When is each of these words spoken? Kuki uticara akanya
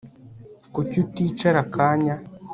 Kuki 0.73 0.95
uticara 1.03 1.59
akanya 1.65 2.15